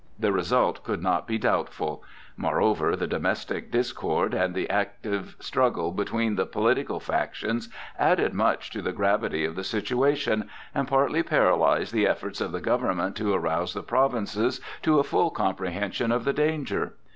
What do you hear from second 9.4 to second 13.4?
of the situation, and partly paralyzed the efforts of the government to